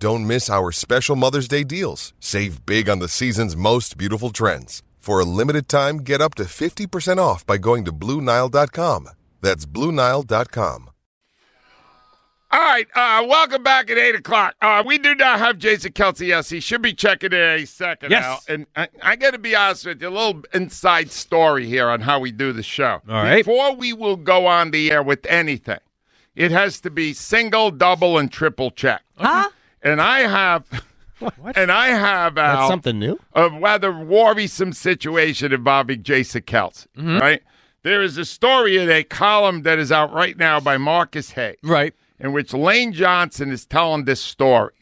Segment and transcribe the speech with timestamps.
[0.00, 2.12] Don't miss our special Mother's Day deals.
[2.20, 4.82] Save big on the season's most beautiful trends.
[4.98, 9.08] For a limited time, get up to 50% off by going to Blue Nile.com.
[9.40, 10.90] That's Blue Nile.com.
[12.50, 14.54] All right, uh, welcome back at 8 o'clock.
[14.62, 16.28] Uh, we do not have Jason Kelce.
[16.28, 18.22] Yes, he should be checking in a second Yes.
[18.48, 18.54] now.
[18.54, 22.00] And I, I got to be honest with you, a little inside story here on
[22.00, 23.02] how we do the show.
[23.06, 23.44] All right.
[23.44, 25.80] Before we will go on the air with anything,
[26.36, 29.02] it has to be single, double, and triple check.
[29.16, 29.50] Huh?
[29.82, 30.64] And I have,
[31.54, 33.18] and I have Al, That's something new.
[33.34, 36.86] a rather worrisome situation involving Jason Kelce.
[36.96, 37.18] Mm-hmm.
[37.18, 37.42] Right?
[37.82, 41.56] There is a story in a column that is out right now by Marcus Hay
[41.62, 41.94] Right.
[42.18, 44.74] in which Lane Johnson is telling this story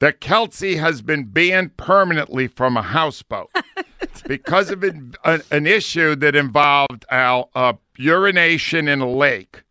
[0.00, 3.50] that Kelce has been banned permanently from a houseboat
[4.26, 9.62] because of an, an, an issue that involved Al uh, urination in a lake,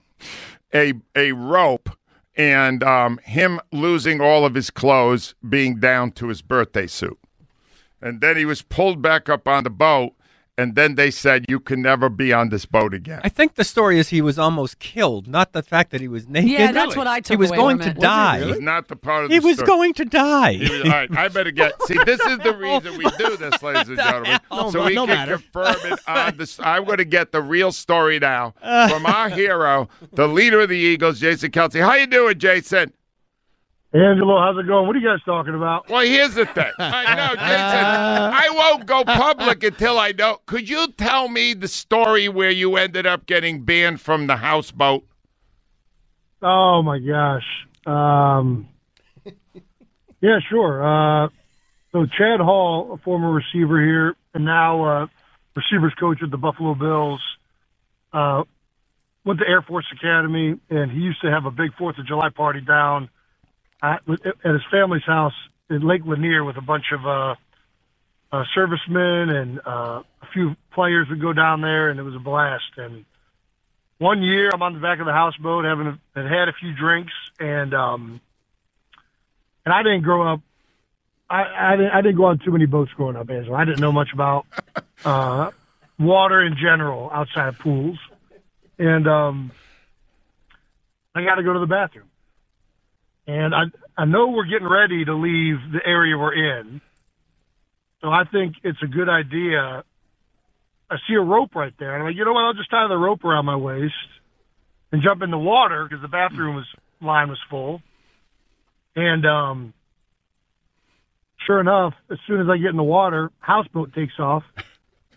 [0.74, 1.90] a a rope,
[2.38, 7.18] and um, him losing all of his clothes, being down to his birthday suit,
[8.00, 10.14] and then he was pulled back up on the boat.
[10.58, 13.20] And then they said, You can never be on this boat again.
[13.22, 16.26] I think the story is he was almost killed, not the fact that he was
[16.28, 16.50] naked.
[16.50, 17.96] Yeah, that's what I took He was away going to it.
[17.96, 18.38] Was he die.
[18.40, 19.66] It not the part of He the was story.
[19.68, 20.52] going to die.
[20.54, 21.80] He was- all right, I better get.
[21.84, 24.40] See, this is the oh reason we do this, ladies and gentlemen, hell?
[24.50, 25.38] Oh so we No can matter.
[25.38, 26.58] confirm it on this.
[26.60, 30.76] I'm going to get the real story now from our hero, the leader of the
[30.76, 31.80] Eagles, Jason Kelce.
[31.80, 32.92] How you doing, Jason?
[33.94, 34.86] Angelo, how's it going?
[34.86, 35.88] What are you guys talking about?
[35.88, 36.70] Well, here's the thing.
[36.78, 37.40] I know, Jason.
[37.40, 40.40] I won't go public until I know.
[40.44, 45.06] Could you tell me the story where you ended up getting banned from the houseboat?
[46.42, 47.46] Oh my gosh.
[47.86, 48.68] Um,
[50.20, 50.84] yeah, sure.
[50.84, 51.28] Uh,
[51.92, 55.06] so Chad Hall, a former receiver here, and now uh,
[55.56, 57.22] receivers coach at the Buffalo Bills,
[58.12, 58.44] uh,
[59.24, 62.28] went to Air Force Academy, and he used to have a big Fourth of July
[62.28, 63.08] party down
[63.82, 65.34] at, at his family's house
[65.70, 67.34] in Lake Lanier with a bunch of uh,
[68.32, 72.20] uh, servicemen and uh, a few players would go down there, and it was a
[72.20, 72.76] blast.
[72.76, 73.04] And
[73.98, 76.72] one year I'm on the back of the houseboat having a, had had a few
[76.74, 78.20] drinks and um
[79.64, 80.40] and I didn't grow up
[81.28, 83.56] I, I didn't I didn't go on too many boats growing up, Angelo.
[83.56, 84.46] I didn't know much about
[85.04, 85.50] uh
[85.98, 87.98] water in general outside of pools.
[88.78, 89.50] And um
[91.14, 92.07] I gotta go to the bathroom.
[93.28, 93.64] And I
[93.96, 96.80] I know we're getting ready to leave the area we're in.
[98.00, 99.84] So I think it's a good idea
[100.90, 101.94] I see a rope right there.
[101.94, 102.44] And I'm like, you know what?
[102.44, 103.94] I'll just tie the rope around my waist
[104.90, 106.66] and jump in the water because the bathroom was
[107.00, 107.82] line was full.
[108.96, 109.74] And um,
[111.46, 114.44] sure enough, as soon as I get in the water, houseboat takes off,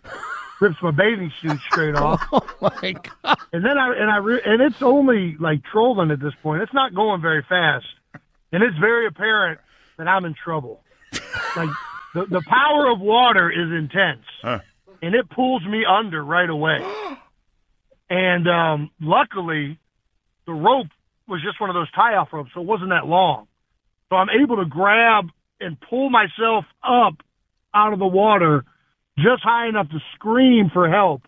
[0.60, 3.38] rips my bathing suit straight off, oh my god!
[3.52, 6.62] and then I and I re- and it's only like trolling at this point.
[6.62, 7.86] It's not going very fast,
[8.52, 9.60] and it's very apparent
[9.98, 10.80] that I'm in trouble.
[11.56, 11.70] Like
[12.14, 14.24] the the power of water is intense
[15.02, 16.80] and it pulls me under right away.
[18.08, 19.78] And um, luckily,
[20.46, 20.88] the rope
[21.26, 23.46] was just one of those tie off ropes, so it wasn't that long.
[24.10, 25.26] So I'm able to grab
[25.60, 27.14] and pull myself up
[27.74, 28.64] out of the water
[29.16, 31.22] just high enough to scream for help.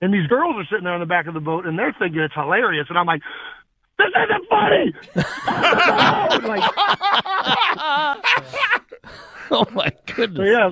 [0.00, 2.20] And these girls are sitting there on the back of the boat and they're thinking
[2.20, 2.86] it's hilarious.
[2.88, 3.22] And I'm like,
[3.98, 4.94] this isn't funny.
[6.46, 6.70] like,
[9.50, 10.48] Oh my So goodness!
[10.50, 10.70] yeah.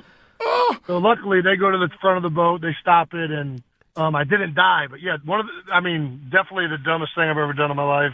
[0.85, 3.63] So luckily they go to the front of the boat, they stop it, and
[3.95, 4.87] um, I didn't die.
[4.89, 7.77] But yeah, one of the, I mean, definitely the dumbest thing I've ever done in
[7.77, 8.13] my life.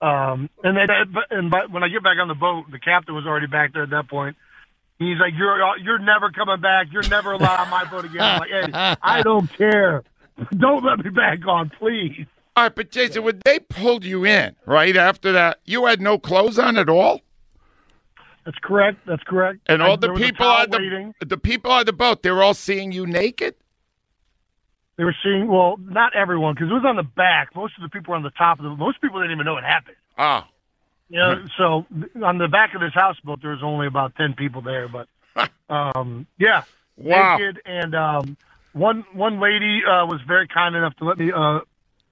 [0.00, 0.86] Um, and then
[1.30, 3.82] and but when I get back on the boat, the captain was already back there
[3.82, 4.36] at that point.
[4.98, 6.86] He's like, "You're you're never coming back.
[6.92, 10.04] You're never allowed on my boat again." I'm like, "Hey, I don't care.
[10.56, 14.56] Don't let me back on, please." All right, but Jason, when they pulled you in
[14.66, 17.20] right after that, you had no clothes on at all,
[18.44, 18.98] That's correct.
[19.06, 19.60] That's correct.
[19.66, 21.14] and I- all the was a people on the waiting.
[21.24, 23.54] the people on the boat, they were all seeing you naked.
[24.96, 27.54] they were seeing well, not everyone because it was on the back.
[27.54, 28.70] Most of the people were on the top of the.
[28.76, 29.96] Most people didn't even know it happened.
[30.18, 30.44] Oh,
[31.08, 31.86] You know, so
[32.24, 35.08] on the back of this houseboat, there was only about ten people there, but
[35.70, 36.64] um, yeah,
[36.96, 37.36] Wow.
[37.38, 38.36] naked, and um,
[38.72, 41.60] one one lady uh, was very kind enough to let me uh,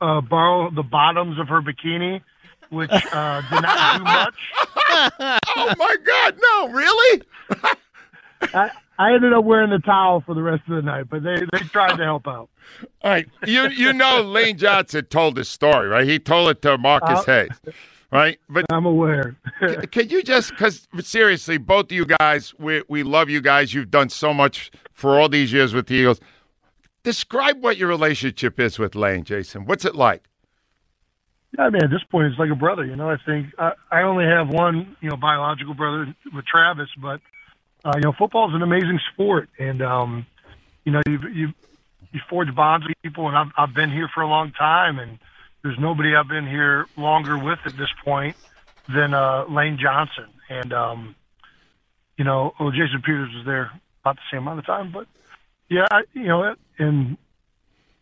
[0.01, 2.21] uh, borrow the bottoms of her bikini,
[2.71, 4.35] which uh, did not do much.
[5.57, 6.35] oh my God!
[6.41, 7.23] No, really?
[8.55, 11.37] I, I ended up wearing the towel for the rest of the night, but they
[11.53, 12.49] they tried to help out.
[13.03, 16.07] All right, you you know Lane Johnson told this story, right?
[16.07, 17.75] He told it to Marcus Uh, Hayes,
[18.13, 18.39] right?
[18.49, 19.37] But I'm aware.
[19.91, 23.73] Can you just, because seriously, both of you guys, we, we love you guys.
[23.75, 26.21] You've done so much for all these years with the Eagles.
[27.09, 29.65] Describe what your relationship is with Lane, Jason.
[29.65, 30.25] What's it like?
[31.57, 32.85] Yeah, I mean, at this point, it's like a brother.
[32.85, 36.91] You know, I think I, I only have one, you know, biological brother with Travis,
[37.01, 37.23] but
[37.83, 40.27] uh, you know, football is an amazing sport, and um,
[40.85, 41.55] you know, you you
[42.13, 45.19] you forge bonds with people, and I've I've been here for a long time, and
[45.63, 48.37] there's nobody I've been here longer with at this point
[48.87, 51.15] than uh, Lane Johnson, and um,
[52.19, 53.71] you know, oh, Jason Peters was there
[54.03, 55.07] about the same amount of time, but
[55.69, 57.17] yeah, you know, and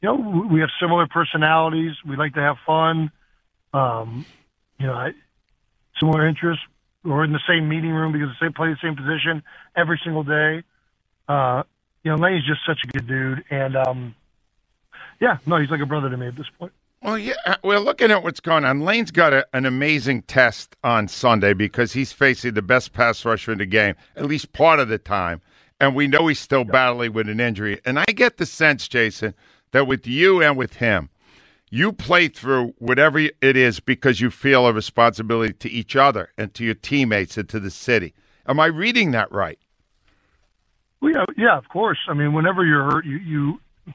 [0.01, 1.93] you know, we have similar personalities.
[2.09, 3.11] We like to have fun.
[3.73, 4.27] Um,
[4.79, 5.11] you know, I,
[5.99, 6.63] similar interests.
[7.05, 9.43] We're in the same meeting room because they play the same position
[9.77, 10.65] every single day.
[11.29, 11.63] Uh,
[12.03, 14.15] you know, Lane's just such a good dude, and um,
[15.21, 16.73] yeah, no, he's like a brother to me at this point.
[17.03, 18.81] Well, yeah, uh, we're looking at what's going on.
[18.81, 23.53] Lane's got a, an amazing test on Sunday because he's facing the best pass rusher
[23.53, 25.41] in the game, at least part of the time.
[25.79, 27.81] And we know he's still battling with an injury.
[27.85, 29.35] And I get the sense, Jason,
[29.73, 31.11] that with you and with him,
[31.71, 36.55] you play through whatever it is because you feel a responsibility to each other and
[36.55, 38.15] to your teammates and to the city.
[38.47, 39.59] Am I reading that right?
[41.01, 41.99] Well, yeah, yeah, of course.
[42.09, 43.93] I mean, whenever you're hurt, you you you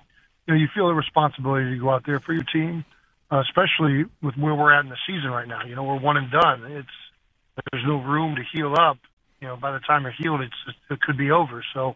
[0.47, 2.85] know you feel a responsibility to go out there for your team,
[3.31, 5.65] uh, especially with where we're at in the season right now.
[5.65, 6.71] You know, we're one and done.
[6.71, 8.97] It's there's no room to heal up.
[9.41, 11.63] You know, by the time you're healed, it's it could be over.
[11.73, 11.95] So,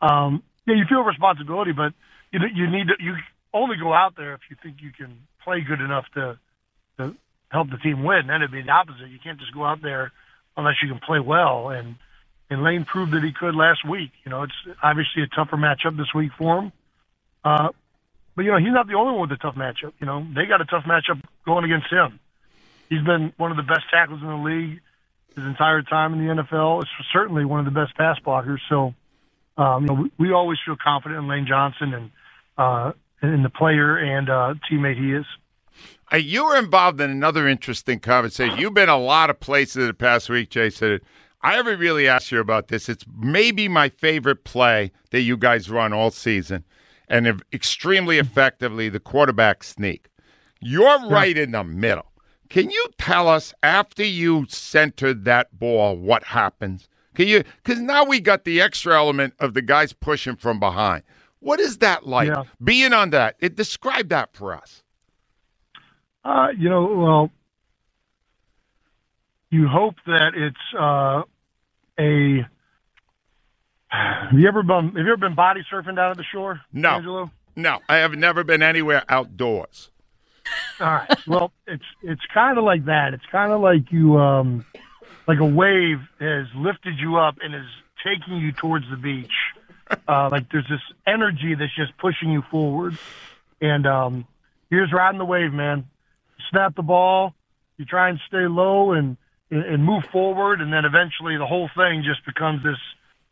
[0.00, 1.92] um, yeah, you feel responsibility, but
[2.32, 3.16] you you need to you
[3.52, 6.38] only go out there if you think you can play good enough to
[6.98, 7.14] to
[7.50, 8.26] help the team win.
[8.26, 9.08] Then it'd be the opposite.
[9.08, 10.10] You can't just go out there
[10.56, 11.68] unless you can play well.
[11.68, 11.96] And
[12.48, 14.10] and Lane proved that he could last week.
[14.24, 16.72] You know, it's obviously a tougher matchup this week for him.
[17.44, 17.68] Uh,
[18.34, 19.92] but you know, he's not the only one with a tough matchup.
[20.00, 22.20] You know, they got a tough matchup going against him.
[22.88, 24.80] He's been one of the best tackles in the league
[25.34, 26.82] his entire time in the NFL.
[26.82, 28.58] It's certainly one of the best pass blockers.
[28.68, 28.94] So,
[29.56, 32.10] um, you know, we, we always feel confident in Lane Johnson and
[32.56, 32.92] uh,
[33.22, 35.26] in the player and uh, teammate he is.
[36.12, 38.58] Uh, you were involved in another interesting conversation.
[38.58, 40.68] You've been a lot of places in the past week, Jay.
[40.68, 41.00] Jason.
[41.42, 42.88] I haven't really asked you about this.
[42.88, 46.64] It's maybe my favorite play that you guys run all season,
[47.06, 50.08] and extremely effectively the quarterback sneak.
[50.60, 52.06] You're right in the middle.
[52.48, 56.88] Can you tell us after you centered that ball what happens?
[57.14, 57.44] Can you?
[57.62, 61.04] Because now we got the extra element of the guys pushing from behind.
[61.40, 62.28] What is that like?
[62.28, 62.44] Yeah.
[62.62, 64.82] Being on that, it describe that for us.
[66.24, 67.30] Uh, you know, well,
[69.50, 71.22] you hope that it's uh,
[72.00, 72.46] a.
[73.88, 74.86] Have you ever been?
[74.86, 76.90] Have you ever been body surfing down at the shore, No.
[76.90, 77.30] Angelo?
[77.56, 79.90] No, I have never been anywhere outdoors.
[80.80, 81.26] All right.
[81.26, 83.14] Well, it's it's kind of like that.
[83.14, 84.64] It's kind of like you, um,
[85.26, 87.70] like a wave has lifted you up and is
[88.04, 89.32] taking you towards the beach.
[90.08, 92.96] Uh, like there's this energy that's just pushing you forward,
[93.60, 94.26] and um,
[94.72, 95.88] just riding the wave, man.
[96.50, 97.34] Snap the ball.
[97.76, 99.16] You try and stay low and
[99.50, 102.78] and move forward, and then eventually the whole thing just becomes this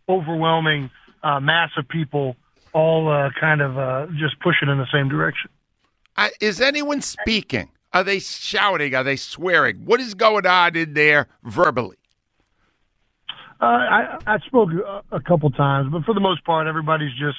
[0.08, 0.90] overwhelming
[1.22, 2.36] uh, mass of people
[2.72, 5.50] all uh, kind of uh, just pushing in the same direction.
[6.16, 7.68] Uh, is anyone speaking?
[7.92, 8.94] Are they shouting?
[8.94, 9.84] Are they swearing?
[9.84, 11.96] What is going on in there verbally?
[13.60, 17.38] Uh, I I spoke a, a couple times, but for the most part, everybody's just,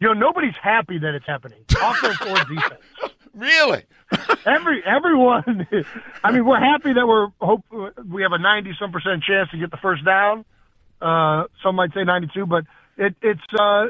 [0.00, 1.58] you know, nobody's happy that it's happening.
[1.82, 2.80] Offense or defense.
[3.34, 3.82] Really?
[4.46, 5.66] Every everyone.
[6.22, 7.64] I mean, we're happy that we're hope
[8.08, 10.44] we have a ninety some percent chance to get the first down.
[11.00, 12.64] Uh, some might say ninety two, but
[12.96, 13.86] it, it's uh,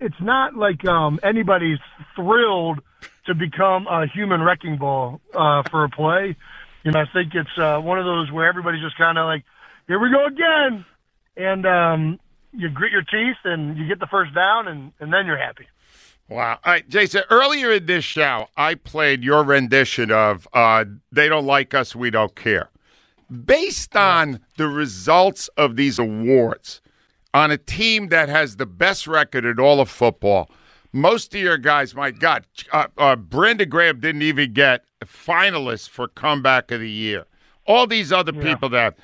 [0.00, 1.78] it's not like um, anybody's
[2.14, 2.80] thrilled
[3.26, 6.36] to become a human wrecking ball uh, for a play.
[6.84, 9.44] You know, I think it's uh, one of those where everybody's just kind of like,
[9.88, 10.84] here we go again,
[11.36, 12.20] and um,
[12.52, 15.66] you grit your teeth and you get the first down, and, and then you're happy.
[16.28, 16.58] Wow.
[16.64, 21.46] All right, Jason, earlier in this show, I played your rendition of uh, They Don't
[21.46, 22.68] Like Us, We Don't Care.
[23.44, 26.80] Based on the results of these awards,
[27.32, 30.50] on a team that has the best record in all of football,
[30.92, 36.08] most of your guys, my God, uh, uh, Brandon Graham didn't even get finalists for
[36.08, 37.24] comeback of the year.
[37.66, 38.42] All these other Yeah.
[38.42, 38.98] people that.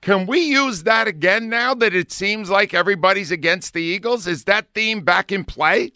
[0.00, 4.26] Can we use that again now that it seems like everybody's against the Eagles?
[4.26, 5.92] Is that theme back in play?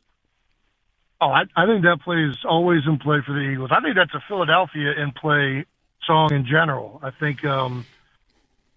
[1.20, 3.70] Oh, I, I think that play is always in play for the Eagles.
[3.72, 5.64] I think that's a Philadelphia in play
[6.04, 7.00] song in general.
[7.02, 7.86] I think um,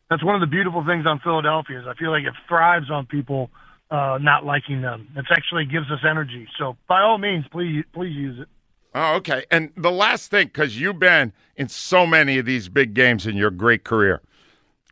[0.09, 3.07] that's one of the beautiful things on Philadelphia is I feel like it thrives on
[3.07, 3.49] people
[3.91, 5.07] uh, not liking them.
[5.15, 6.47] It actually gives us energy.
[6.57, 8.47] So by all means, please please use it.
[8.93, 9.43] Oh, okay.
[9.51, 13.35] And the last thing, because you've been in so many of these big games in
[13.35, 14.21] your great career,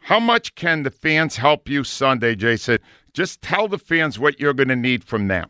[0.01, 2.79] how much can the fans help you Sunday, Jason?
[3.13, 5.49] Just tell the fans what you're going to need from them.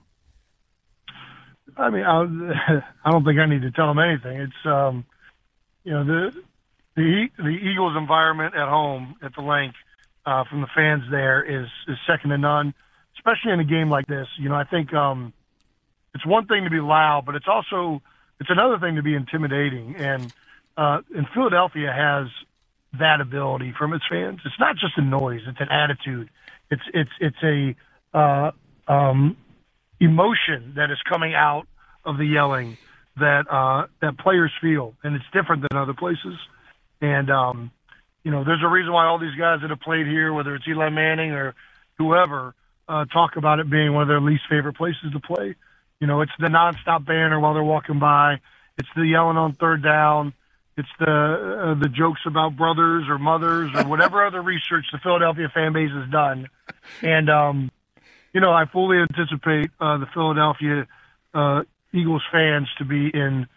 [1.77, 4.39] I mean, I, I don't think I need to tell them anything.
[4.41, 5.05] It's um,
[5.83, 6.43] you know the
[6.95, 9.73] the the Eagles' environment at home at the Linc
[10.25, 12.73] uh, from the fans there is is second to none,
[13.17, 14.27] especially in a game like this.
[14.37, 15.33] You know, I think um,
[16.13, 18.01] it's one thing to be loud, but it's also
[18.39, 19.95] it's another thing to be intimidating.
[19.97, 20.33] And
[20.77, 22.27] uh, and Philadelphia has
[22.99, 24.39] that ability from its fans.
[24.45, 26.29] It's not just a noise; it's an attitude.
[26.69, 27.75] It's it's it's a
[28.17, 28.51] uh,
[28.87, 29.37] um,
[29.99, 31.67] emotion that is coming out
[32.05, 32.77] of the yelling
[33.17, 36.35] that uh, that players feel, and it's different than other places.
[37.01, 37.71] And um,
[38.23, 40.67] you know, there's a reason why all these guys that have played here, whether it's
[40.67, 41.53] Eli Manning or
[41.97, 42.55] whoever,
[42.87, 45.55] uh, talk about it being one of their least favorite places to play.
[45.99, 48.39] You know, it's the nonstop banner while they're walking by.
[48.77, 50.33] It's the yelling on third down.
[50.75, 55.49] It's the uh, the jokes about brothers or mothers or whatever other research the Philadelphia
[55.53, 56.49] fan base has done.
[57.01, 57.71] And um,
[58.33, 60.87] you know, I fully anticipate uh, the Philadelphia
[61.33, 61.63] uh,
[61.93, 63.47] Eagles fans to be in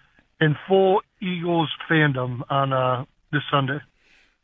[0.40, 3.80] in full Eagles fandom on uh, this Sunday.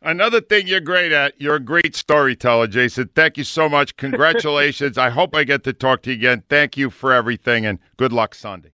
[0.04, 3.09] Another thing you're great at, you're a great storyteller, Jason.
[3.14, 3.97] Thank you so much.
[3.99, 4.99] Congratulations.
[4.99, 6.42] I hope I get to talk to you again.
[6.49, 8.71] Thank you for everything and good luck Sunday.